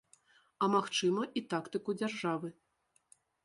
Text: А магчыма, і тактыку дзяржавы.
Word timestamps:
А 0.63 0.69
магчыма, 0.75 1.21
і 1.41 1.45
тактыку 1.53 1.97
дзяржавы. 2.01 2.49